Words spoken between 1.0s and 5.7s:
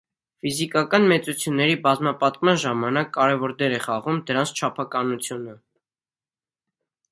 մեծությունների բազմապատկման ժամանակ կարևոր դեր է խաղում դրանց չափականությունը։